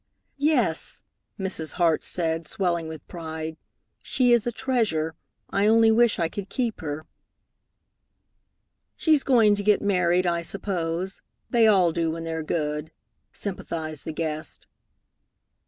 "Yes," 0.39 1.03
Mrs. 1.39 1.73
Hart 1.73 2.05
said, 2.07 2.47
swelling 2.47 2.87
with 2.87 3.07
pride, 3.07 3.55
"she 4.01 4.33
is 4.33 4.47
a 4.47 4.51
treasure. 4.51 5.13
I 5.51 5.67
only 5.67 5.91
wish 5.91 6.17
I 6.17 6.27
could 6.27 6.49
keep 6.49 6.81
her." 6.81 7.05
"She's 8.95 9.21
going 9.21 9.53
to 9.53 9.63
get 9.63 9.79
married, 9.79 10.25
I 10.25 10.41
suppose. 10.41 11.21
They 11.51 11.67
all 11.67 11.91
do 11.91 12.09
when 12.09 12.23
they're 12.23 12.41
good," 12.41 12.89
sympathized 13.31 14.03
the 14.03 14.11
guest. 14.11 14.65